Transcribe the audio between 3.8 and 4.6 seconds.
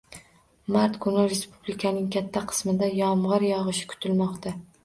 kutilmoqda.